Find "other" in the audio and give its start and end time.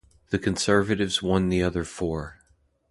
1.61-1.83